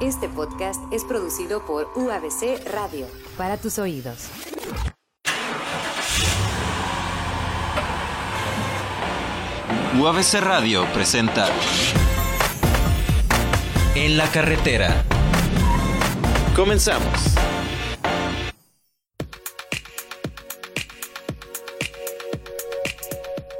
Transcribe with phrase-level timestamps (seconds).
[0.00, 4.28] Este podcast es producido por UABC Radio, para tus oídos.
[10.00, 11.48] UABC Radio presenta
[13.96, 15.02] En la carretera.
[16.54, 17.34] Comenzamos.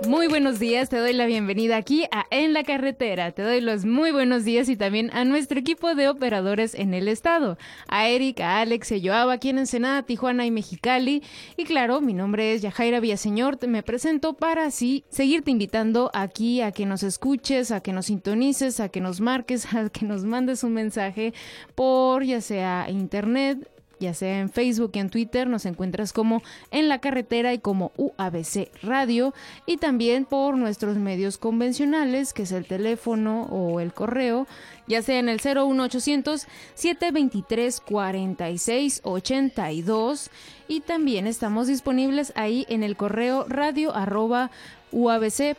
[0.08, 3.32] Muy buenos días, te doy la bienvenida aquí a En la Carretera.
[3.32, 7.08] Te doy los muy buenos días y también a nuestro equipo de operadores en el
[7.08, 7.58] estado.
[7.88, 11.22] A Eric, a Alex, a Joab, aquí en Ensenada, Tijuana y Mexicali.
[11.58, 13.58] Y claro, mi nombre es Yajaira Villaseñor.
[13.68, 18.80] Me presento para así seguirte invitando aquí a que nos escuches, a que nos sintonices,
[18.80, 21.34] a que nos marques, a que nos mandes un mensaje
[21.74, 23.68] por ya sea internet,
[24.00, 27.90] ya sea en Facebook y en Twitter, nos encuentras como En la Carretera y como
[27.96, 29.34] UABC Radio,
[29.66, 34.46] y también por nuestros medios convencionales, que es el teléfono o el correo,
[34.86, 40.30] ya sea en el 01800 723 4682
[40.68, 44.50] y también estamos disponibles ahí en el correo radio arroba
[44.92, 45.58] uabc.mx.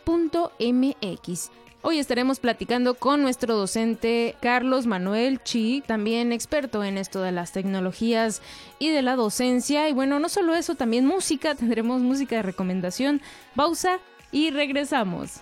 [1.82, 7.54] Hoy estaremos platicando con nuestro docente Carlos Manuel Chi, también experto en esto de las
[7.54, 8.42] tecnologías
[8.80, 9.88] y de la docencia.
[9.88, 13.22] Y bueno, no solo eso, también música, tendremos música de recomendación.
[13.56, 15.40] Pausa y regresamos.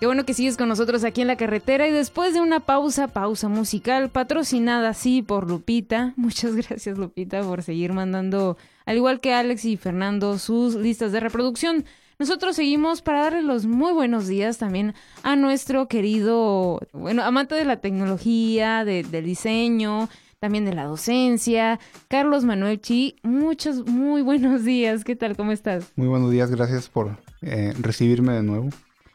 [0.00, 3.08] Qué bueno que sigues con nosotros aquí en la carretera y después de una pausa,
[3.08, 6.14] pausa musical patrocinada así por Lupita.
[6.16, 11.20] Muchas gracias Lupita por seguir mandando, al igual que Alex y Fernando, sus listas de
[11.20, 11.84] reproducción.
[12.18, 17.66] Nosotros seguimos para darle los muy buenos días también a nuestro querido, bueno, amante de
[17.66, 21.78] la tecnología, del diseño, también de la docencia,
[22.08, 23.16] Carlos Manuel Chi.
[23.22, 25.04] Muchos, muy buenos días.
[25.04, 25.36] ¿Qué tal?
[25.36, 25.92] ¿Cómo estás?
[25.94, 28.70] Muy buenos días, gracias por eh, recibirme de nuevo.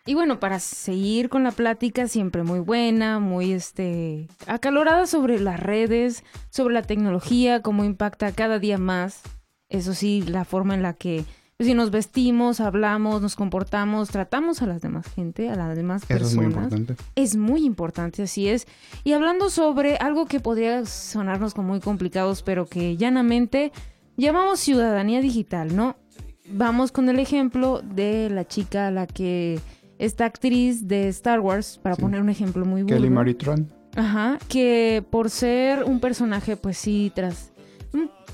[0.05, 5.59] Y bueno, para seguir con la plática, siempre muy buena, muy este acalorada sobre las
[5.59, 9.23] redes, sobre la tecnología, cómo impacta cada día más.
[9.69, 11.25] Eso sí, la forma en la que
[11.63, 16.31] si nos vestimos, hablamos, nos comportamos, tratamos a las demás gente, a las demás personas.
[16.31, 16.95] Eso es muy importante.
[17.16, 18.67] Es muy importante, así es.
[19.03, 23.71] Y hablando sobre algo que podría sonarnos como muy complicados, pero que llanamente
[24.17, 25.95] llamamos ciudadanía digital, ¿no?
[26.50, 29.59] Vamos con el ejemplo de la chica a la que
[30.00, 32.97] esta actriz de Star Wars, para poner un ejemplo muy bueno.
[32.97, 33.71] Kelly Maritron.
[33.95, 37.51] Ajá, que por ser un personaje, pues sí, tras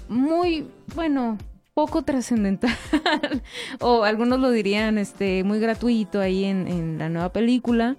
[0.07, 1.37] muy, bueno,
[1.77, 2.75] poco trascendental
[3.81, 7.97] o algunos lo dirían este muy gratuito ahí en, la nueva película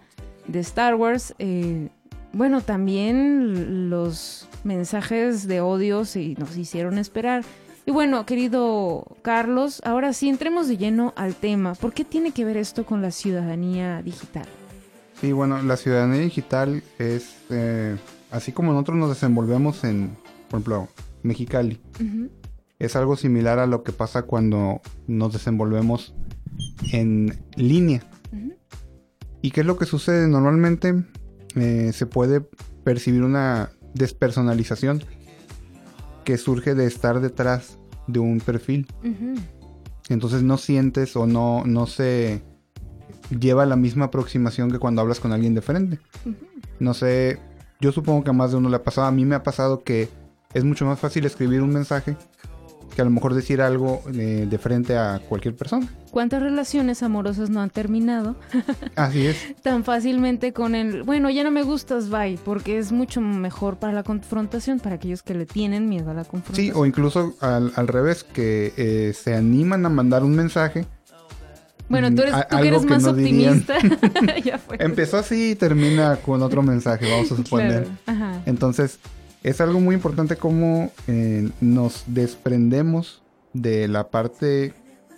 [0.49, 1.88] de Star Wars eh,
[2.33, 7.44] bueno también los mensajes de odio se nos hicieron esperar.
[7.87, 11.77] Y bueno querido Carlos ahora sí entremos de lleno al tema.
[11.77, 14.49] ¿por qué tiene que ver esto con la ciudadanía digital?
[15.21, 17.97] Sí bueno la ciudadanía digital es eh,
[18.33, 20.17] así como nosotros nos desenvolvemos en
[20.49, 20.88] por ejemplo
[21.22, 21.81] Mexicali
[22.78, 26.15] es algo similar a lo que pasa cuando nos desenvolvemos
[26.93, 28.03] en línea.
[29.43, 30.28] ¿Y qué es lo que sucede?
[30.28, 31.05] Normalmente
[31.55, 32.41] eh, se puede
[32.84, 35.03] percibir una despersonalización
[36.25, 38.87] que surge de estar detrás de un perfil.
[40.09, 42.43] Entonces no sientes o no, no se
[43.38, 46.00] lleva la misma aproximación que cuando hablas con alguien de frente.
[46.81, 47.38] No sé,
[47.81, 49.06] yo supongo que a más de uno le ha pasado.
[49.06, 50.09] A mí me ha pasado que
[50.55, 52.17] es mucho más fácil escribir un mensaje
[52.99, 55.87] que a lo mejor decir algo eh, de frente a cualquier persona.
[56.11, 58.35] ¿Cuántas relaciones amorosas no han terminado?
[58.97, 59.37] Así es.
[59.63, 63.93] Tan fácilmente con el, bueno, ya no me gustas, bye, porque es mucho mejor para
[63.93, 66.67] la confrontación, para aquellos que le tienen miedo a la confrontación.
[66.67, 70.85] Sí, o incluso al, revés, que eh, se animan a mandar un mensaje.
[71.89, 73.77] Bueno, tú eres, tú que eres más optimista.
[74.81, 77.87] Empezó así y termina con otro mensaje, vamos a suponer.
[78.45, 78.99] Entonces,
[79.43, 83.22] es algo muy importante cómo eh, nos desprendemos
[83.53, 84.75] de la parte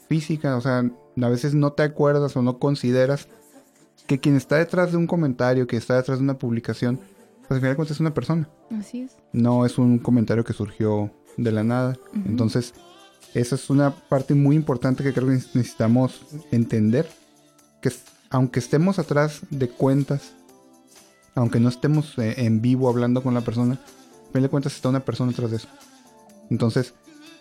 [0.09, 0.85] física, o sea,
[1.21, 3.29] a veces no te acuerdas o no consideras
[4.07, 6.99] que quien está detrás de un comentario, que está detrás de una publicación,
[7.41, 8.49] pues al final de cuentas es una persona.
[8.77, 9.17] Así es.
[9.33, 11.97] No es un comentario que surgió de la nada.
[12.27, 12.75] Entonces,
[13.35, 17.09] esa es una parte muy importante que creo que necesitamos entender,
[17.81, 17.93] que
[18.31, 20.33] aunque estemos atrás de cuentas,
[21.35, 23.79] aunque no estemos eh, en vivo hablando con la persona,
[24.31, 25.69] fin de cuentas está una persona detrás de eso.
[26.51, 26.95] Entonces,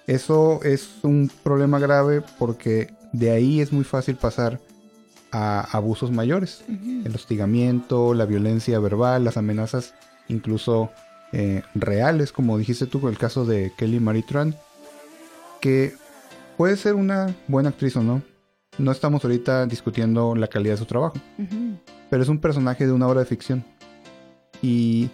[0.07, 4.59] eso es un problema grave porque de ahí es muy fácil pasar
[5.31, 6.63] a abusos mayores.
[6.68, 9.94] El hostigamiento, la violencia verbal, las amenazas
[10.27, 10.91] incluso
[11.31, 14.56] eh, reales, como dijiste tú con el caso de Kelly Maritran,
[15.62, 15.94] que
[16.57, 18.21] puede ser una buena actriz o no.
[18.77, 21.18] No estamos ahorita discutiendo la calidad de su trabajo,
[22.09, 23.63] pero es un personaje de una obra de ficción.
[24.62, 25.09] Y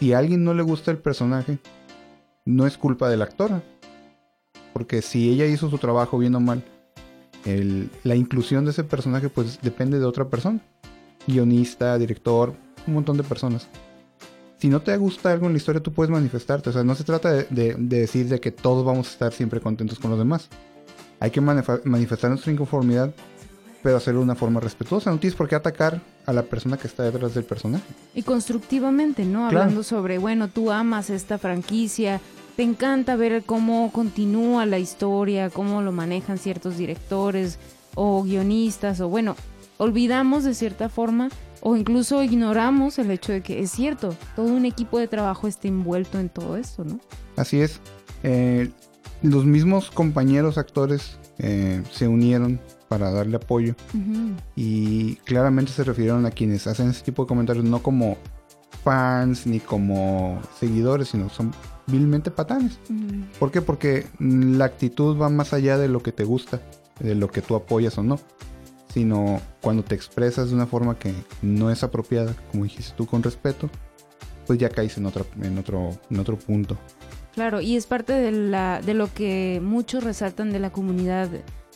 [0.00, 1.58] si a alguien no le gusta el personaje,
[2.46, 3.62] no es culpa de la actora.
[4.72, 6.64] Porque si ella hizo su trabajo bien o mal,
[8.02, 10.58] la inclusión de ese personaje pues depende de otra persona.
[11.26, 12.54] Guionista, director,
[12.86, 13.68] un montón de personas.
[14.56, 16.70] Si no te gusta algo en la historia, tú puedes manifestarte.
[16.70, 19.98] O sea, no se trata de, decir de que todos vamos a estar siempre contentos
[19.98, 20.48] con los demás.
[21.18, 23.12] Hay que manifestar nuestra inconformidad,
[23.82, 25.10] pero hacerlo de una forma respetuosa.
[25.10, 27.84] No tienes por qué atacar a la persona que está detrás del personaje.
[28.14, 29.46] Y constructivamente, ¿no?
[29.46, 32.20] Hablando sobre, bueno, tú amas esta franquicia,
[32.56, 37.58] te encanta ver cómo continúa la historia, cómo lo manejan ciertos directores
[37.94, 39.34] o guionistas, o bueno,
[39.78, 41.30] olvidamos de cierta forma
[41.62, 45.68] o incluso ignoramos el hecho de que es cierto, todo un equipo de trabajo está
[45.68, 47.00] envuelto en todo esto, ¿no?
[47.36, 47.80] Así es.
[48.22, 48.70] Eh,
[49.22, 52.60] los mismos compañeros actores eh, se unieron
[52.90, 53.76] para darle apoyo
[54.56, 58.16] y claramente se refirieron a quienes hacen ese tipo de comentarios no como
[58.82, 61.52] fans ni como seguidores, sino son
[61.86, 62.80] vilmente patanes.
[63.38, 63.62] ¿Por qué?
[63.62, 66.60] Porque la actitud va más allá de lo que te gusta,
[66.98, 68.18] de lo que tú apoyas o no,
[68.92, 73.22] sino cuando te expresas de una forma que no es apropiada, como dijiste tú con
[73.22, 73.70] respeto,
[74.48, 76.76] pues ya caes en otro, en otro, en otro punto.
[77.34, 81.28] Claro, y es parte de, la, de lo que muchos resaltan de la comunidad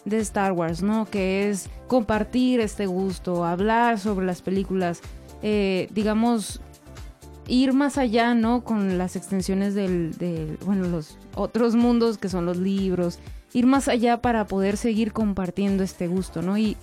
[0.05, 1.06] de Star Wars, ¿no?
[1.06, 5.01] Que es compartir este gusto, hablar sobre las películas,
[5.43, 6.61] eh, digamos,
[7.47, 8.65] ir más allá, ¿no?
[8.65, 13.19] Con las extensiones del, bueno, los otros mundos que son los libros,
[13.53, 16.59] ir más allá para poder seguir compartiendo este gusto, ¿no?
[16.59, 16.77] Y,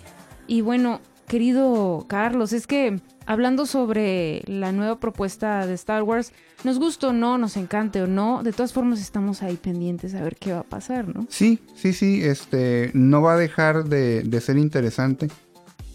[0.47, 0.99] y bueno,
[1.31, 6.33] querido Carlos, es que hablando sobre la nueva propuesta de Star Wars,
[6.65, 10.21] nos gusta o no, nos encante o no, de todas formas estamos ahí pendientes a
[10.21, 11.25] ver qué va a pasar, ¿no?
[11.29, 15.29] Sí, sí, sí, este, no va a dejar de, de ser interesante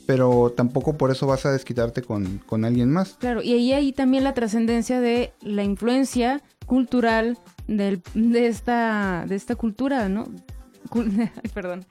[0.07, 3.17] pero tampoco por eso vas a desquitarte con, con alguien más.
[3.19, 7.37] Claro, y ahí hay también la trascendencia de la influencia cultural
[7.67, 10.29] del, de, esta, de esta cultura, ¿no?
[11.55, 11.85] perdón.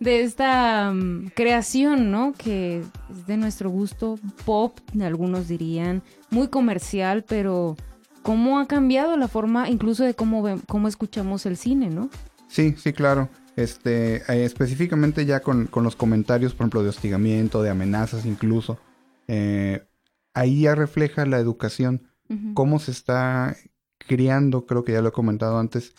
[0.00, 2.32] De esta mm, creación, ¿no?
[2.32, 7.76] Que es de nuestro gusto pop, algunos dirían, muy comercial, pero
[8.22, 12.10] cómo ha cambiado la forma incluso de cómo, cómo escuchamos el cine, ¿no?
[12.48, 13.28] Sí, sí, claro.
[13.56, 18.78] Este, eh, específicamente ya con, los comentarios, por ejemplo, de hostigamiento, de amenazas incluso,
[19.26, 19.84] eh,
[20.32, 22.08] ahí ya refleja la educación,
[22.54, 23.56] cómo se está
[23.98, 25.94] criando, creo que ya lo he comentado antes,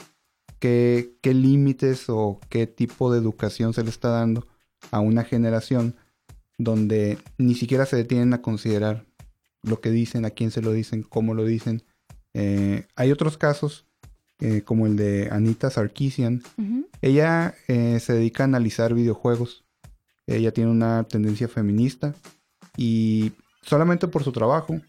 [0.60, 4.48] qué, qué límites o qué tipo de educación se le está dando
[4.92, 5.96] a una generación
[6.58, 9.06] donde ni siquiera se detienen a considerar
[9.64, 11.84] lo que dicen, a quién se lo dicen, cómo lo dicen.
[12.34, 13.86] Eh, hay otros casos
[14.40, 16.44] eh, como el de Anita Sarkeesian.
[17.02, 19.66] Ella eh, se dedica a analizar videojuegos.
[20.28, 22.14] Ella tiene una tendencia feminista
[22.78, 23.32] y
[23.62, 24.80] solamente por su trabajo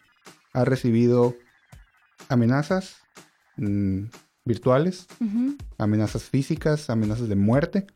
[0.53, 1.35] ha recibido
[2.29, 2.97] amenazas
[3.57, 4.05] mm,
[4.45, 5.07] virtuales,
[5.79, 7.87] amenazas físicas, amenazas de muerte.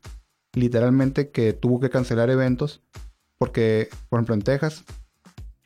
[0.55, 2.82] Literalmente que tuvo que cancelar eventos
[3.38, 4.85] porque, por ejemplo, en Texas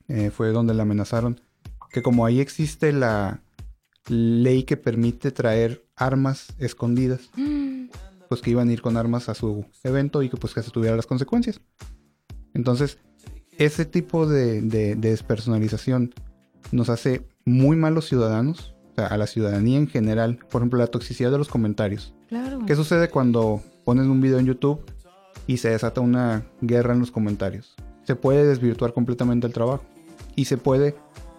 [0.09, 1.41] eh, fue donde la amenazaron.
[1.91, 3.43] Que como ahí existe la,
[4.09, 7.31] ley que permite traer armas escondidas.
[8.29, 10.71] Pues que iban a ir con armas a su evento y que pues que se
[10.71, 11.63] tuvieran las consecuencias.
[12.53, 12.99] Entonces,
[13.57, 14.61] ese tipo de,
[14.99, 16.13] despersonalización
[16.71, 18.75] nos hace muy malos ciudadanos,
[19.07, 20.39] a la ciudadanía en general.
[20.51, 22.15] Por ejemplo, la toxicidad de los comentarios.
[22.29, 22.61] Claro.
[22.67, 24.81] ¿Qué sucede cuando pones un video en YouTube
[25.47, 27.75] y se desata una guerra en los comentarios?
[28.05, 29.85] Se puede desvirtuar completamente el trabajo
[30.37, 30.97] y se puede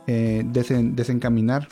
[0.08, 1.68] eh, desencaminar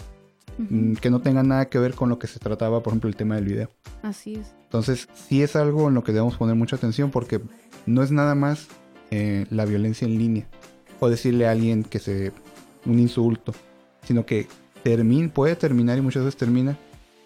[0.58, 3.16] Mm, que no tenga nada que ver con lo que se trataba, por ejemplo, el
[3.16, 3.70] tema del video.
[4.02, 4.56] Así es.
[4.64, 7.40] Entonces, sí es algo en lo que debemos poner mucha atención porque
[7.86, 8.68] no es nada más
[9.12, 10.48] eh, la violencia en línea
[11.00, 12.32] o decirle a alguien que se
[12.86, 13.54] un insulto,
[14.04, 14.48] sino que
[15.34, 16.78] puede terminar y muchas veces termina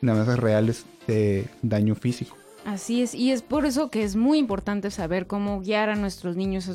[0.02, 2.36] en amenazas reales de daño físico.
[2.66, 6.36] Así es, y es por eso que es muy importante saber cómo guiar a nuestros
[6.36, 6.70] niños,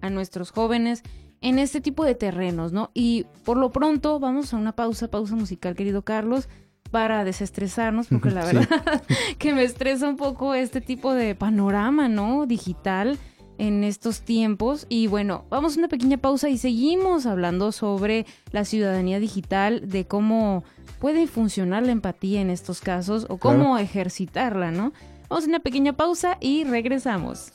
[0.00, 1.02] a nuestros jóvenes
[1.40, 2.90] en este tipo de terrenos, ¿no?
[2.94, 6.48] Y por lo pronto vamos a una pausa, pausa musical, querido Carlos,
[6.90, 9.02] para desestresarnos, porque la verdad
[9.38, 12.46] que me estresa un poco este tipo de panorama, ¿no?
[12.46, 13.18] Digital
[13.58, 14.86] en estos tiempos.
[14.88, 20.06] Y bueno, vamos a una pequeña pausa y seguimos hablando sobre la ciudadanía digital, de
[20.06, 20.64] cómo
[20.98, 24.92] puede funcionar la empatía en estos casos o cómo ejercitarla, ¿no?
[25.28, 27.52] Vamos a una pequeña pausa y regresamos.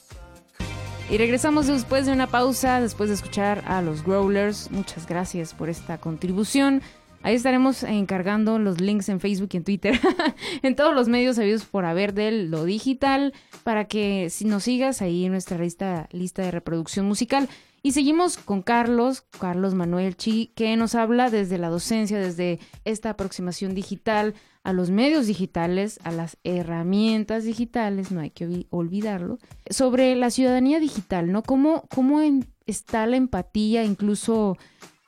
[1.09, 4.71] Y regresamos después de una pausa, después de escuchar a los Growlers.
[4.71, 6.81] Muchas gracias por esta contribución.
[7.23, 9.99] Ahí estaremos encargando los links en Facebook y en Twitter,
[10.61, 15.01] en todos los medios sabidos por haber de lo digital, para que si nos sigas
[15.01, 17.47] ahí en nuestra lista, lista de reproducción musical.
[17.81, 23.11] Y seguimos con Carlos, Carlos Manuel Chi, que nos habla desde la docencia, desde esta
[23.11, 29.37] aproximación digital a los medios digitales, a las herramientas digitales, no hay que olvidarlo,
[29.69, 31.43] sobre la ciudadanía digital, ¿no?
[31.43, 32.21] ¿Cómo, cómo
[32.65, 33.83] está la empatía?
[33.83, 34.57] Incluso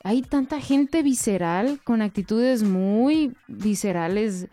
[0.05, 4.47] hay tanta gente visceral, con actitudes muy viscerales,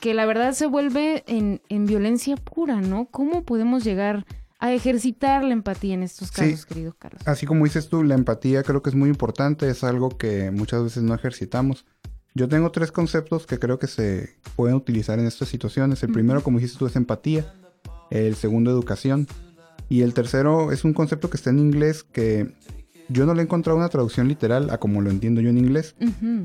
[0.00, 3.06] que la verdad se vuelve en, en violencia pura, ¿no?
[3.06, 4.26] ¿Cómo podemos llegar
[4.58, 7.22] a ejercitar la empatía en estos casos, querido Carlos.
[7.26, 10.82] Así como dices tú, la empatía creo que es muy importante, es algo que muchas
[10.82, 11.86] veces no ejercitamos.
[12.34, 16.02] Yo tengo tres conceptos que creo que se pueden utilizar en estas situaciones.
[16.02, 17.54] El primero, como dices tú, es empatía.
[18.10, 19.26] El segundo, educación.
[19.88, 22.52] Y el tercero es un concepto que está en inglés que
[23.08, 25.94] yo no le he encontrado una traducción literal a como lo entiendo yo en inglés,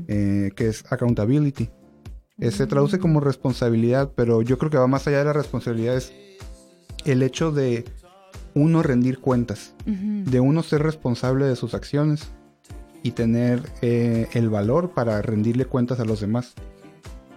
[0.08, 1.70] eh, que es accountability.
[2.38, 5.96] Eh, se traduce como responsabilidad, pero yo creo que va más allá de la responsabilidad.
[5.96, 6.12] Es
[7.04, 7.84] el hecho de
[8.54, 12.28] uno rendir cuentas, de uno ser responsable de sus acciones
[13.02, 16.54] y tener eh, el valor para rendirle cuentas a los demás.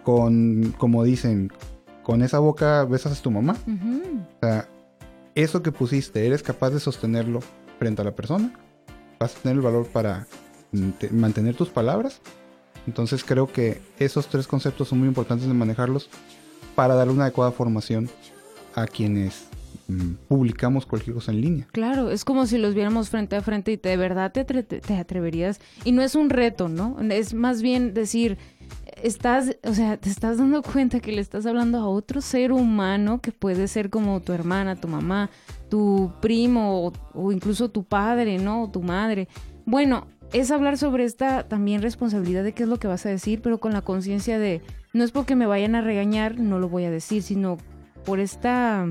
[0.03, 1.49] Con, como dicen,
[2.03, 3.55] con esa boca besas a tu mamá.
[3.65, 4.67] O sea,
[5.35, 7.39] eso que pusiste, eres capaz de sostenerlo
[7.79, 8.53] frente a la persona.
[9.23, 10.27] Vas a tener el valor para
[11.11, 12.19] mantener tus palabras.
[12.87, 16.09] Entonces creo que esos tres conceptos son muy importantes de manejarlos
[16.75, 18.09] para dar una adecuada formación
[18.75, 19.47] a quienes
[19.87, 21.67] Mm, publicamos cualquier cosa en línea.
[21.71, 25.59] Claro, es como si los viéramos frente a frente y de verdad te, te, atreverías.
[25.83, 26.97] Y no es un reto, ¿no?
[27.11, 28.37] Es más bien decir,
[29.03, 33.21] estás, o sea, te estás dando cuenta que le estás hablando a otro ser humano
[33.21, 35.29] que puede ser como tu hermana, tu mamá,
[35.69, 38.63] tu primo o, incluso tu padre, ¿no?
[38.63, 39.27] O tu madre.
[39.65, 43.41] Bueno, es hablar sobre esta también responsabilidad de qué es lo que vas a decir,
[43.41, 44.61] pero con la conciencia de
[44.93, 47.57] no es porque me vayan a regañar, no lo voy a decir, sino
[48.05, 48.87] por esta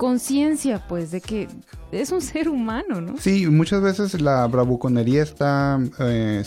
[0.00, 1.46] conciencia, pues, de que
[1.92, 3.18] es un ser humano, ¿no?
[3.18, 5.78] Sí, muchas veces la bravuconería está...
[5.98, 6.42] Eh,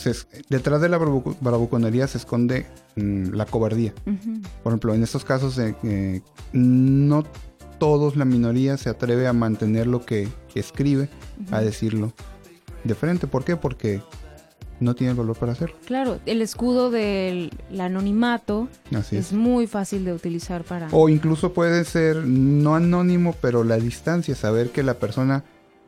[0.49, 3.93] detrás de la bravuconería se esconde mm, la cobardía.
[4.63, 7.23] Por ejemplo, en estos casos, eh, no
[7.77, 11.09] todos, la minoría, se atreve a mantener lo que, escribe,
[11.51, 12.11] a decirlo
[12.83, 13.27] de frente.
[13.27, 13.55] ¿Por qué?
[13.55, 14.01] Porque
[14.83, 15.75] no tiene el valor para hacerlo.
[15.85, 18.67] Claro, el escudo del anonimato
[19.11, 20.87] es, muy fácil de utilizar para...
[20.91, 25.43] O incluso puede ser no anónimo, pero la distancia, saber que la persona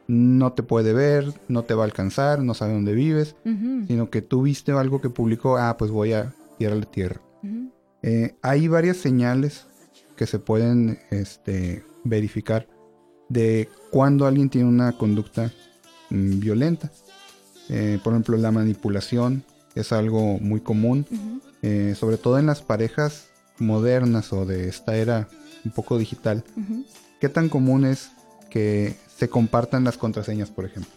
[0.07, 3.35] no te puede ver, no te va a alcanzar, no sabe dónde vives,
[3.87, 7.21] sino que tú viste algo que publicó, ah, pues voy a tirarle tierra.
[8.01, 9.65] Eh, hay varias señales
[10.15, 12.67] que se pueden este, verificar
[13.29, 15.51] de cuando alguien tiene una conducta
[16.09, 16.91] mm, violenta.
[17.69, 19.43] Eh, por ejemplo, la manipulación
[19.75, 21.05] es algo muy común,
[21.62, 25.27] eh, sobre todo en las parejas modernas o de esta era
[25.63, 26.43] un poco digital.
[27.19, 28.12] ¿Qué tan común es
[28.50, 30.91] que se compartan las contraseñas, por ejemplo?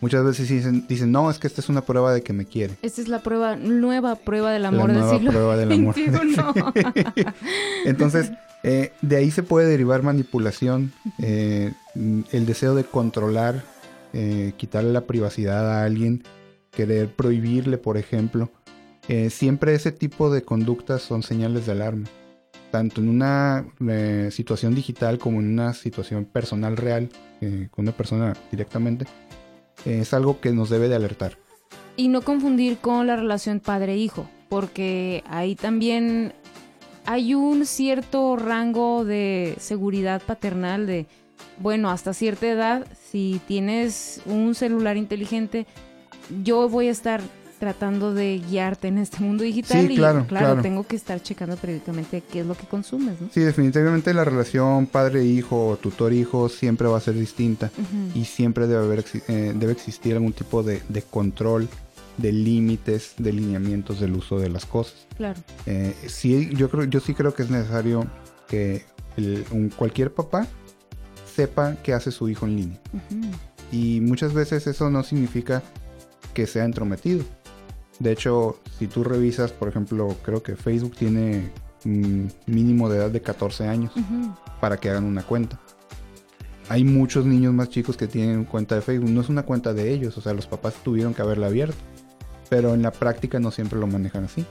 [0.00, 2.74] Muchas veces dicen, dicen, no, es que esta es una prueba de que me quiere.
[2.82, 5.94] Esta es la prueba, nueva prueba del amor la nueva prueba del amor.
[7.86, 8.32] Entonces,
[8.64, 13.64] eh, de ahí se puede derivar manipulación, el deseo de controlar
[14.14, 16.22] eh, quitarle la privacidad a alguien,
[16.70, 18.50] querer prohibirle, por ejemplo.
[19.08, 22.06] Eh, siempre ese tipo de conductas son señales de alarma.
[22.70, 27.08] Tanto en una eh, situación digital como en una situación personal real,
[27.72, 29.04] con una persona directamente,
[29.84, 31.36] es algo que nos debe de alertar.
[31.94, 36.32] Y no confundir con la relación padre-hijo, porque ahí también
[37.04, 41.06] hay un cierto rango de seguridad paternal de
[41.58, 45.66] bueno, hasta cierta edad, si tienes un celular inteligente,
[46.42, 47.20] yo voy a estar
[47.58, 52.22] tratando de guiarte en este mundo digital y claro, claro, tengo que estar checando periódicamente
[52.30, 53.20] qué es lo que consumes.
[53.20, 53.28] ¿no?
[53.32, 57.70] Sí, definitivamente la relación padre-hijo o tutor-hijo siempre va a ser distinta
[58.14, 61.68] y siempre debe, haber, eh, debe existir algún tipo de, control
[62.18, 65.06] de límites, de lineamientos del uso de las cosas.
[65.16, 65.40] Claro.
[65.66, 68.06] Eh, sí, yo creo, yo sí creo que es necesario
[68.48, 68.84] que
[69.76, 70.46] cualquier papá
[71.34, 72.80] sepa qué hace su hijo en línea.
[73.72, 75.62] Y muchas veces eso no significa
[76.32, 77.24] que sea entrometido.
[77.98, 81.50] De hecho, si tú revisas, por ejemplo, creo que Facebook tiene
[81.84, 83.92] un mínimo de edad de 14 años
[84.60, 85.60] para que hagan una cuenta.
[86.68, 89.10] Hay muchos niños más chicos que tienen cuenta de Facebook.
[89.10, 91.76] No es una cuenta de ellos, o sea, los papás tuvieron que haberla abierto.
[92.48, 94.44] Pero en la práctica no siempre lo manejan así.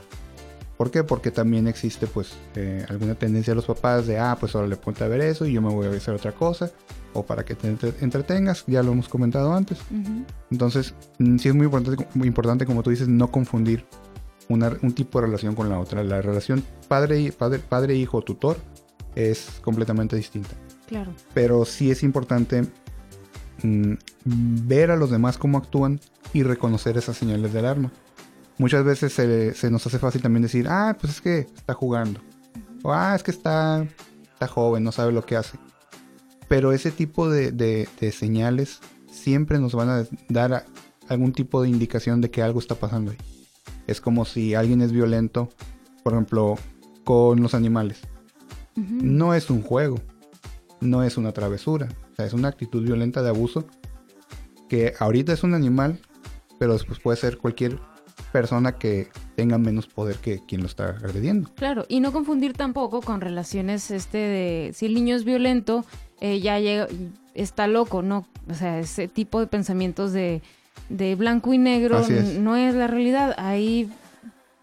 [0.84, 1.02] ¿Por qué?
[1.02, 4.76] Porque también existe pues eh, alguna tendencia de los papás de, ah, pues ahora le
[4.76, 6.70] ponte a ver eso y yo me voy a hacer otra cosa,
[7.14, 7.68] o para que te
[8.02, 9.78] entretengas, ya lo hemos comentado antes.
[10.50, 13.86] Entonces, mm, sí es muy importante, muy importante, como tú dices, no confundir
[14.50, 16.04] un tipo de relación con la otra.
[16.04, 18.58] La relación padre, padre, padre hijo, tutor
[19.14, 20.54] es completamente distinta.
[20.86, 21.14] Claro.
[21.32, 22.66] Pero sí es importante
[23.62, 23.94] mm,
[24.66, 25.98] ver a los demás cómo actúan
[26.34, 27.90] y reconocer esas señales de alarma.
[28.58, 32.20] Muchas veces se, nos hace fácil también decir, ah, pues es que está jugando.
[32.82, 33.86] O ah, es que está,
[34.32, 35.58] está joven, no sabe lo que hace.
[36.48, 38.80] Pero ese tipo de, de, señales
[39.10, 40.66] siempre nos van a dar
[41.08, 43.18] algún tipo de indicación de que algo está pasando ahí.
[43.86, 45.48] Es como si alguien es violento,
[46.02, 46.56] por ejemplo,
[47.02, 48.00] con los animales.
[48.76, 50.00] No es un juego,
[50.80, 53.66] no es una travesura, o sea, es una actitud violenta de abuso
[54.68, 56.00] que ahorita es un animal,
[56.58, 57.78] pero después puede ser cualquier
[58.34, 61.48] persona que tenga menos poder que quien lo está agrediendo.
[61.54, 65.84] Claro, y no confundir tampoco con relaciones este de si el niño es violento,
[66.20, 66.88] eh, ya llega,
[67.34, 68.26] está loco, ¿no?
[68.50, 70.42] O sea, ese tipo de pensamientos de,
[70.88, 72.02] de blanco y negro
[72.40, 73.36] no es la realidad.
[73.38, 73.88] Hay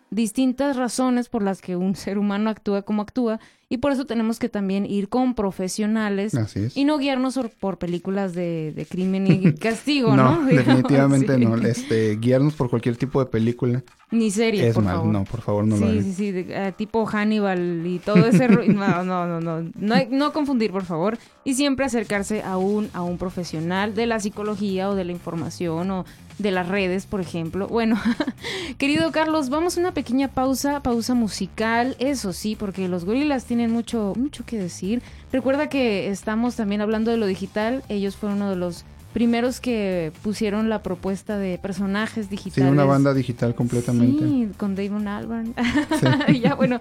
[0.10, 3.40] distintas razones por las que un ser humano actúa como actúa
[3.72, 6.34] y por eso tenemos que también ir con profesionales
[6.76, 10.42] y no guiarnos por películas de, crimen y castigo, ¿no?
[10.42, 10.46] ¿no?
[10.54, 11.56] Definitivamente no.
[11.56, 13.82] Este, guiarnos por cualquier tipo de película.
[14.12, 15.10] Ni serie, es mal.
[15.10, 16.04] No, por favor, no sí, lo hagan.
[16.04, 18.48] Sí, sí, eh, tipo Hannibal y todo ese...
[18.68, 19.72] no, no, no, no.
[19.76, 21.18] No, no confundir, por favor.
[21.46, 25.92] Y siempre acercarse a un, a un profesional de la psicología o de la información
[25.92, 26.06] o
[26.40, 27.68] de las redes, por ejemplo.
[27.68, 28.00] Bueno,
[28.78, 33.72] querido Carlos, vamos a una pequeña pausa, pausa musical, eso sí, porque los gorilas tienen
[33.72, 35.02] mucho, mucho que decir.
[35.32, 40.12] Recuerda que estamos también hablando de lo digital, ellos fueron uno de los primeros que
[40.24, 42.70] pusieron la propuesta de personajes digitales.
[42.70, 44.26] Sí, una banda digital completamente.
[44.28, 45.54] Sí, con Damon Albarn.
[46.42, 46.80] ya, bueno,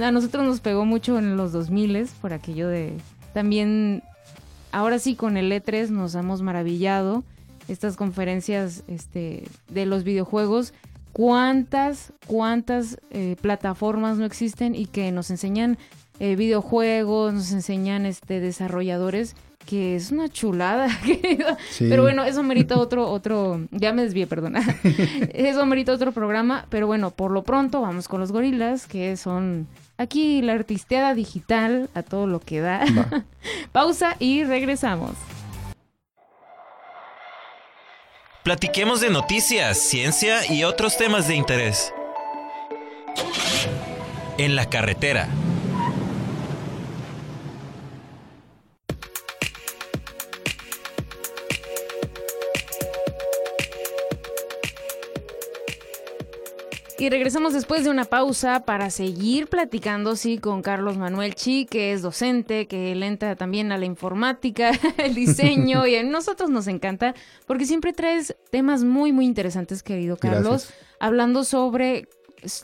[0.00, 2.92] a nosotros nos pegó mucho en los 2000 por aquello de...
[3.32, 4.02] También,
[4.72, 7.24] ahora sí, con el E3 nos hemos maravillado
[7.68, 10.74] estas conferencias este, de los videojuegos,
[11.12, 15.78] cuántas, cuántas eh, plataformas no existen y que nos enseñan
[16.18, 19.36] eh, videojuegos, nos enseñan este, desarrolladores
[19.70, 20.88] que es una chulada.
[21.78, 24.60] Pero bueno, eso merita otro, otro, ya me desvié, perdona.
[25.32, 29.68] eso merita otro programa, pero bueno, por lo pronto vamos con los gorilas, que son
[29.96, 32.84] aquí la artisteada digital a todo lo que da.
[33.72, 35.12] Pausa y regresamos.
[38.42, 41.92] Platiquemos de noticias, ciencia y otros temas de interés.
[44.36, 45.28] En la carretera.
[57.00, 61.94] Y regresamos después de una pausa para seguir platicando, sí, con Carlos Manuel Chi, que
[61.94, 66.66] es docente, que él entra también a la informática, el diseño, y a nosotros nos
[66.66, 67.14] encanta,
[67.46, 72.06] porque siempre traes temas muy, muy interesantes, querido Carlos, hablando sobre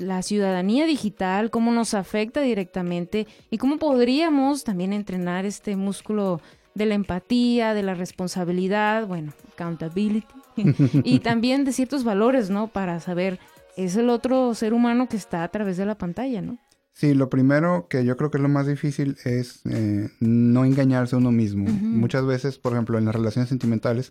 [0.00, 6.42] la ciudadanía digital, cómo nos afecta directamente y cómo podríamos también entrenar este músculo
[6.74, 10.26] de la empatía, de la responsabilidad, bueno, accountability,
[11.04, 12.68] y también de ciertos valores, ¿no?
[12.68, 13.38] Para saber
[13.76, 16.58] es el otro ser humano que está a través de la pantalla, ¿no?
[16.92, 21.14] Sí, lo primero que yo creo que es lo más difícil es eh, no engañarse
[21.14, 21.68] a uno mismo.
[21.68, 24.10] Muchas veces, por ejemplo, en las relaciones sentimentales,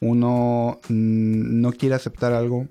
[0.00, 2.66] uno mm, no quiere aceptar algo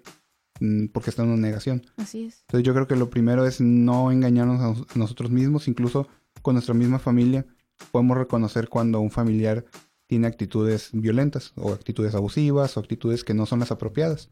[0.60, 1.84] mm, porque está en una negación.
[1.98, 2.42] Así es.
[2.48, 6.08] Entonces yo creo que lo primero es no engañarnos a nosotros mismos, incluso
[6.42, 7.46] con nuestra misma familia.
[7.92, 9.66] Podemos reconocer cuando un familiar
[10.08, 14.32] tiene actitudes violentas o actitudes abusivas o actitudes que no son las apropiadas.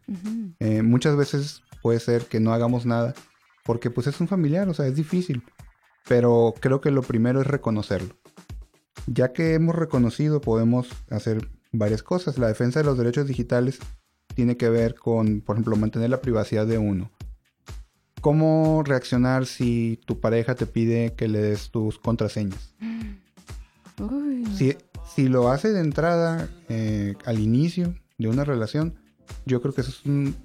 [0.60, 3.14] Eh, muchas veces puede ser que no hagamos nada
[3.64, 5.44] porque pues es un familiar, o sea, es difícil.
[6.08, 8.16] Pero creo que lo primero es reconocerlo.
[9.08, 12.38] Ya que hemos reconocido, podemos hacer varias cosas.
[12.38, 13.80] La defensa de los derechos digitales
[14.36, 17.12] tiene que ver con, por ejemplo, mantener la privacidad de uno.
[18.22, 22.76] ¿Cómo reaccionar si tu pareja te pide que le des tus contraseñas?
[24.58, 24.76] Si,
[25.16, 28.96] si lo hace de entrada eh, al inicio de una relación,
[29.46, 30.36] yo creo que eso es un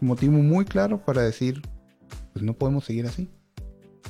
[0.00, 1.62] motivo muy claro para decir,
[2.32, 3.30] pues no podemos seguir así.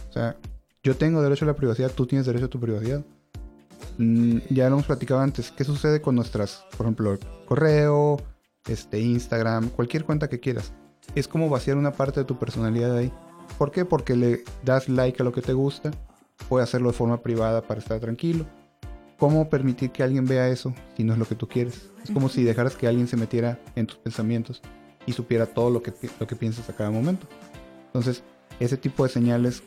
[0.09, 0.37] O sea,
[0.83, 3.05] yo tengo derecho a la privacidad, tú tienes derecho a tu privacidad.
[3.99, 8.19] Mm, ya lo hemos platicado antes, ¿qué sucede con nuestras, por ejemplo, correo,
[8.69, 10.73] este, Instagram, cualquier cuenta que quieras?
[11.15, 13.13] Es como vaciar una parte de tu personalidad ahí.
[13.59, 13.85] ¿Por qué?
[13.85, 15.93] Porque le das like a lo que te gusta,
[16.49, 18.45] puedes hacerlo de forma privada para estar tranquilo
[19.19, 21.91] ¿Cómo permitir que alguien vea eso si no es lo que tú quieres?
[22.05, 24.61] Es como si dejaras que alguien se metiera en tus pensamientos
[25.07, 27.27] y supiera todo lo que, lo que piensas a cada momento.
[27.87, 28.23] Entonces,
[28.61, 29.63] ese tipo de señales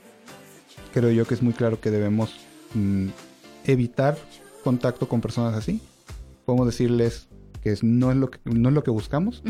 [0.93, 2.35] creo yo que es muy claro que debemos
[2.73, 3.07] mm,
[3.65, 4.17] evitar
[4.63, 5.81] contacto con personas así.
[6.45, 7.28] Podemos decirles,
[7.61, 9.43] que no, es lo que no es lo que buscamos.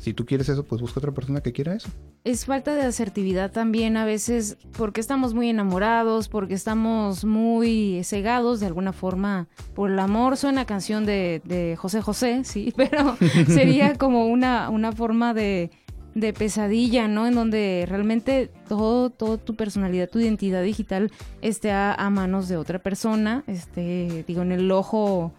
[0.00, 1.88] Si tú quieres eso, pues busca otra persona que quiera eso.
[2.24, 8.60] Es falta de asertividad también a veces porque estamos muy enamorados, porque estamos muy cegados
[8.60, 10.36] de alguna forma por el amor.
[10.36, 15.70] Suena canción de, de José José, sí, pero sería como una, una forma de,
[16.14, 17.26] de pesadilla, ¿no?
[17.26, 21.12] En donde realmente todo, todo tu personalidad, tu identidad digital
[21.42, 25.32] esté a, a manos de otra persona, este, digo, en el ojo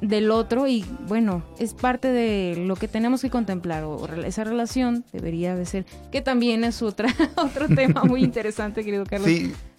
[0.00, 5.04] del otro y bueno, es parte de lo que tenemos que contemplar o esa relación
[5.12, 9.30] debería de ser, que también es otra, otro tema muy interesante, querido Carlos,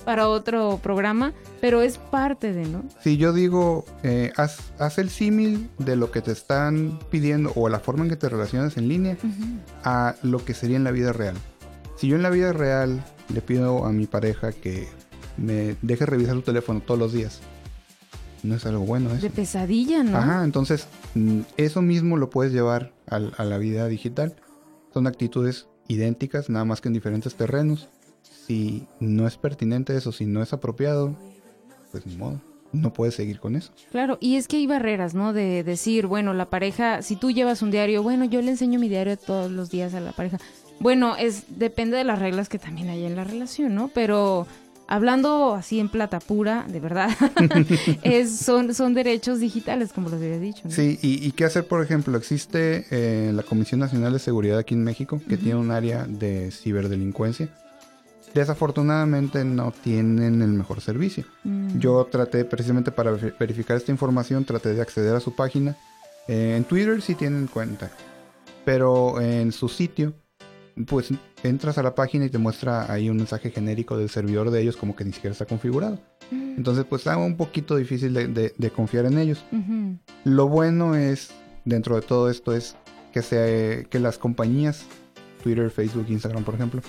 [0.05, 2.85] para otro programa, pero es parte de, ¿no?
[3.01, 7.67] Sí, yo digo, eh, haz, haz, el símil de lo que te están pidiendo o
[7.67, 9.17] la forma en que te relacionas en línea
[9.83, 11.35] a lo que sería en la vida real.
[11.97, 13.03] Si yo en la vida real
[13.33, 14.87] le pido a mi pareja que
[15.35, 17.41] me deje revisar su teléfono todos los días,
[18.47, 19.21] no es algo bueno eso.
[19.21, 20.17] De pesadilla, ¿no?
[20.17, 24.35] Ajá, entonces mm, eso mismo lo puedes llevar a, la vida digital.
[24.93, 27.89] Son actitudes idénticas, nada más que en diferentes terrenos.
[28.47, 31.15] Si no es pertinente eso, si no es apropiado,
[31.91, 32.41] pues ni modo
[32.73, 33.71] no puedes seguir con eso.
[33.91, 35.33] Claro, y es que hay barreras, ¿no?
[35.33, 38.89] De decir, bueno, la pareja, si tú llevas un diario, bueno, yo le enseño mi
[38.89, 40.37] diario todos los días a la pareja.
[40.79, 43.89] Bueno, es depende de las reglas que también hay en la relación, ¿no?
[43.93, 44.45] Pero
[44.87, 47.09] hablando así en plata pura, de verdad,
[48.01, 50.63] es, son, son derechos digitales, como los había dicho.
[50.69, 54.83] Sí, y, qué hacer, por ejemplo, existe eh, la Comisión Nacional de Seguridad aquí en
[54.83, 57.49] México, que tiene un área de ciberdelincuencia.
[58.33, 61.25] Desafortunadamente no tienen el mejor servicio.
[61.43, 61.79] Mm.
[61.79, 65.75] Yo traté, precisamente para verificar esta información, traté de acceder a su página.
[66.27, 67.89] Eh, en Twitter sí tienen cuenta,
[68.65, 70.13] pero en su sitio
[70.85, 71.09] pues
[71.43, 74.77] entras a la página y te muestra ahí un mensaje genérico del servidor de ellos
[74.77, 75.99] como que ni siquiera está configurado.
[76.31, 76.55] Mm.
[76.57, 79.43] Entonces pues está un poquito difícil de, confiar en ellos.
[80.23, 81.31] Lo bueno es,
[81.65, 82.75] dentro de todo esto, es
[83.11, 84.85] que, se, que las compañías,
[85.43, 86.81] Twitter, Facebook, Instagram por ejemplo,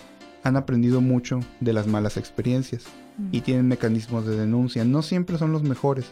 [0.42, 2.84] han aprendido mucho de las malas experiencias
[3.16, 3.28] mm.
[3.32, 4.84] y tienen mecanismos de denuncia.
[4.84, 6.06] No siempre son los mejores,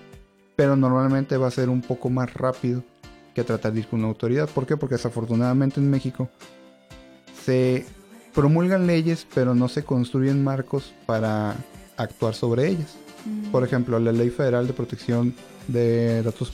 [0.56, 2.82] pero normalmente va a ser un poco más rápido
[3.34, 4.48] que tratar de ir con una autoridad.
[4.48, 4.78] ¿Por qué?
[4.78, 6.30] Porque desafortunadamente en México
[7.46, 7.86] se
[8.34, 11.54] promulgan leyes, pero no se construyen marcos para
[11.96, 12.96] actuar sobre ellas.
[13.24, 13.50] Mm.
[13.50, 15.32] Por ejemplo, la Ley Federal de Protección
[15.68, 16.52] de Datos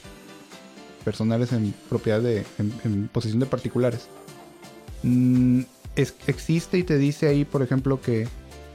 [1.02, 4.06] Personales en propiedad de, en, posesión de particulares.
[5.02, 5.62] Mm,
[5.96, 8.28] existe y te dice ahí, por ejemplo, que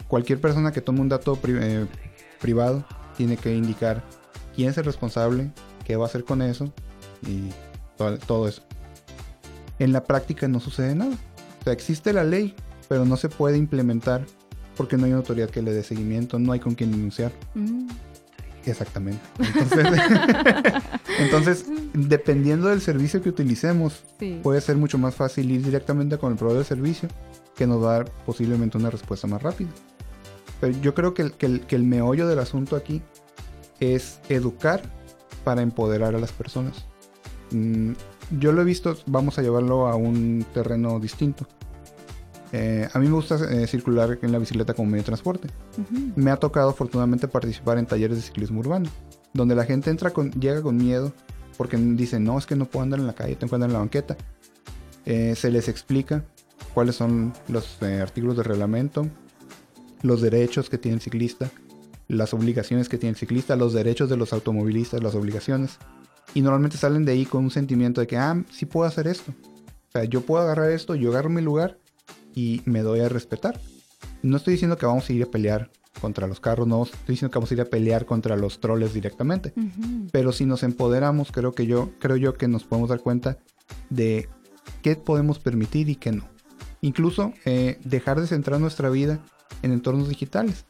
[0.07, 1.85] cualquier persona que tome un dato eh,
[2.41, 2.83] privado
[3.15, 4.03] tiene que indicar
[4.55, 5.51] quién es el responsable,
[5.85, 6.73] qué va a hacer con eso
[7.25, 7.49] y
[8.25, 8.63] todo eso.
[9.79, 11.15] En la práctica no sucede nada
[11.71, 12.55] existe la ley,
[12.87, 14.25] pero no se puede implementar
[14.75, 17.31] porque no hay una autoridad que le dé seguimiento, no hay con quien denunciar.
[17.55, 17.87] Mm.
[18.65, 19.21] Exactamente.
[21.19, 24.03] Entonces, dependiendo del servicio que utilicemos,
[24.43, 27.07] puede ser mucho más fácil ir directamente con el proveedor del servicio
[27.55, 29.69] que nos va a dar posiblemente una respuesta más rápida.
[30.59, 33.01] Pero yo creo que el, que el meollo del asunto aquí
[33.79, 34.81] es educar
[35.43, 36.85] para empoderar a las personas.
[37.51, 37.93] Mm,
[38.31, 41.47] yo lo he visto, vamos a llevarlo a un terreno distinto.
[42.51, 45.49] Eh, a mí me gusta eh, circular en la bicicleta como medio de transporte.
[46.15, 48.89] Me ha tocado afortunadamente participar en talleres de ciclismo urbano,
[49.33, 51.13] donde la gente entra con, llega con miedo
[51.57, 53.73] porque dice, no, es que no puedo andar en la calle, tengo que andar en
[53.73, 54.15] la banqueta.
[55.05, 56.23] Eh, se les explica
[56.73, 59.07] cuáles son los artículos de reglamento,
[60.01, 61.49] los derechos que tiene el ciclista,
[62.07, 65.79] las obligaciones que tiene el ciclista, los derechos de los automovilistas, las obligaciones.
[66.37, 69.33] Y normalmente salen de ahí con un sentimiento de que, ah, sí puedo hacer esto.
[69.87, 71.79] O sea, yo puedo agarrar esto, yo agarro mi lugar
[72.35, 73.59] y me doy a respetar.
[74.21, 77.31] No estoy diciendo que vamos a ir a pelear contra los carros, no estoy diciendo
[77.31, 79.51] que vamos a ir a pelear contra los troles directamente.
[80.11, 83.39] Pero si nos empoderamos, creo que yo, creo yo que nos podemos dar cuenta
[83.89, 84.29] de
[84.83, 86.29] qué podemos permitir y qué no.
[86.81, 89.19] Incluso eh, dejar de centrar nuestra vida
[89.63, 90.67] en entornos digitales.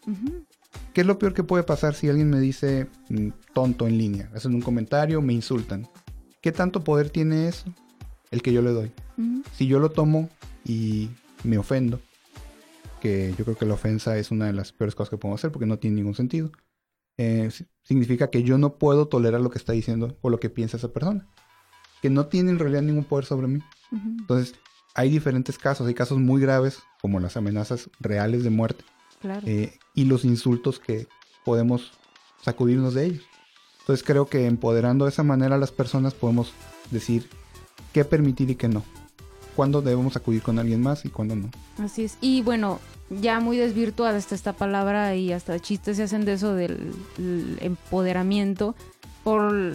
[0.97, 4.31] ¿Qué es lo peor que puede pasar si alguien me dice mm, tonto en línea?
[4.33, 5.87] Hacen un comentario, me insultan.
[6.41, 7.71] ¿Qué tanto poder tiene eso?
[8.31, 8.91] El que yo le doy.
[9.53, 10.27] Si yo lo tomo
[10.65, 11.11] y
[11.43, 12.01] me ofendo,
[12.99, 15.51] que yo creo que la ofensa es una de las peores cosas que puedo hacer
[15.51, 16.49] porque no tiene ningún sentido.
[17.19, 17.51] Eh,
[17.83, 20.91] significa que yo no puedo tolerar lo que está diciendo o lo que piensa esa
[20.93, 21.27] persona,
[22.01, 23.61] que no tiene en realidad ningún poder sobre mí.
[23.91, 24.55] Entonces,
[24.95, 28.83] hay diferentes casos, hay casos muy graves, como las amenazas reales de muerte,
[29.23, 31.07] eh, y los insultos que
[31.43, 31.91] podemos
[32.41, 33.23] sacudirnos de ellos.
[33.79, 36.53] Entonces, creo que empoderando de esa manera a las personas podemos
[36.91, 37.29] decir
[37.93, 38.83] qué permitir y qué no
[39.57, 41.49] cuándo debemos acudir con alguien más y cuándo no.
[41.83, 42.19] Así es.
[42.21, 46.53] Y bueno, ya muy desvirtuada está esta palabra y hasta chistes se hacen de eso
[46.53, 46.93] del
[47.59, 48.75] empoderamiento
[49.23, 49.73] por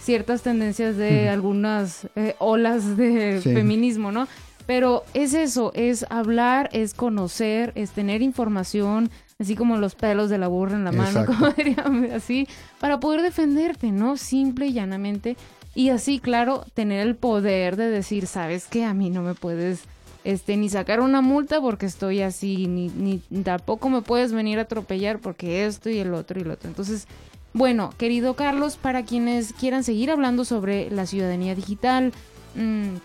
[0.00, 4.26] ciertas tendencias de algunas eh, olas de feminismo, ¿no?
[4.68, 10.36] Pero es eso, es hablar, es conocer, es tener información, así como los pelos de
[10.36, 12.46] la burra en la mano, como diríamos así,
[12.78, 14.18] para poder defenderte, ¿no?
[14.18, 15.38] Simple y llanamente.
[15.74, 19.84] Y así, claro, tener el poder de decir, sabes que a mí no me puedes
[20.22, 24.62] este, ni sacar una multa porque estoy así, ni, ni tampoco me puedes venir a
[24.62, 26.68] atropellar porque esto y el otro y el otro.
[26.68, 27.08] Entonces,
[27.54, 32.12] bueno, querido Carlos, para quienes quieran seguir hablando sobre la ciudadanía digital
[32.54, 32.96] mm,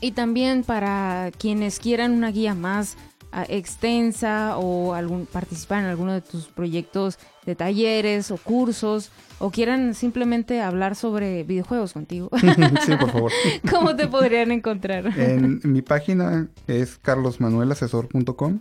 [0.00, 2.96] y también para quienes quieran una guía más
[3.32, 9.50] ah, extensa o algún, participar en alguno de tus proyectos de talleres o cursos o
[9.50, 12.28] quieran simplemente hablar sobre videojuegos contigo.
[12.84, 13.32] sí, por favor.
[13.70, 15.18] ¿Cómo te podrían encontrar?
[15.18, 18.60] En mi página es carlosmanuelasesor.com.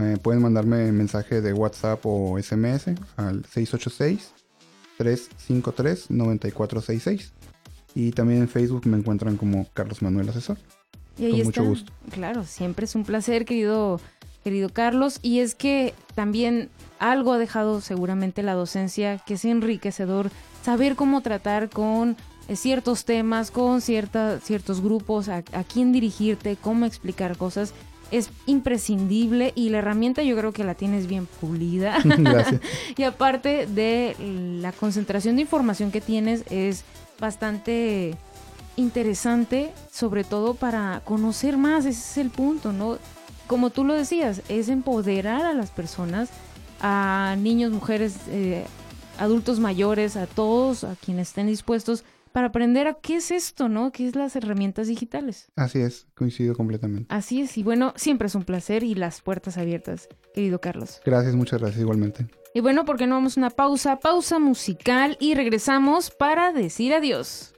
[0.00, 3.44] Eh, pueden mandarme mensaje de WhatsApp o SMS al
[4.98, 7.30] 686-353-9466.
[7.94, 10.58] Y también en Facebook me encuentran como Carlos Manuel Asesor.
[11.18, 11.92] Y ahí Con mucho gusto.
[12.10, 14.00] Claro, siempre es un placer, querido,
[14.42, 15.20] querido Carlos.
[15.22, 20.30] Y es que también algo ha dejado seguramente la docencia que es enriquecedor
[20.62, 22.16] saber cómo tratar con
[22.48, 27.74] eh, ciertos temas, con cierta, ciertos grupos, a, a quién dirigirte, cómo explicar cosas
[28.10, 31.98] es imprescindible y la herramienta yo creo que la tienes bien pulida.
[32.04, 32.60] Gracias.
[32.96, 34.14] y aparte de
[34.60, 36.84] la concentración de información que tienes es
[37.20, 38.16] bastante
[38.76, 42.98] interesante, sobre todo para conocer más, ese es el punto, ¿no?
[43.46, 46.30] Como tú lo decías, es empoderar a las personas,
[46.80, 48.64] a niños, mujeres, eh,
[49.18, 53.92] adultos mayores, a todos, a quienes estén dispuestos para aprender a qué es esto, ¿no?
[53.92, 55.52] ¿Qué es las herramientas digitales?
[55.54, 57.06] Así es, coincido completamente.
[57.14, 61.00] Así es, y bueno, siempre es un placer y las puertas abiertas, querido Carlos.
[61.04, 62.26] Gracias, muchas gracias igualmente.
[62.54, 67.52] Y bueno, porque no vamos a una pausa, pausa musical y regresamos para decir adiós.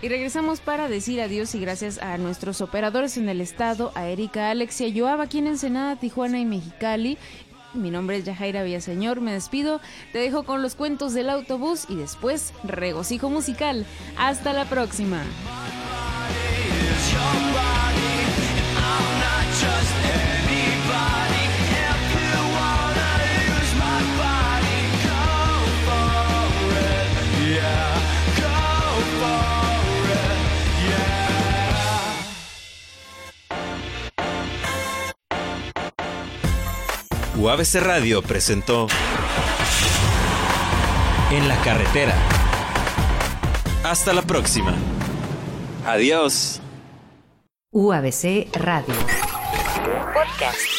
[0.00, 4.50] Y regresamos para decir adiós y gracias a nuestros operadores en el estado, a Erika,
[4.50, 7.18] Alexia, Joab aquí en Ensenada, Tijuana y Mexicali,
[7.74, 9.80] mi nombre es Yajaira Villaseñor, me despido,
[10.12, 13.84] te dejo con los cuentos del autobús y después regocijo musical.
[14.16, 15.22] Hasta la próxima.
[37.38, 38.88] UABC Radio presentó
[41.30, 42.12] En la carretera.
[43.84, 44.74] Hasta la próxima.
[45.86, 46.60] Adiós.
[47.72, 48.94] UABC Radio.
[50.12, 50.77] Podcast.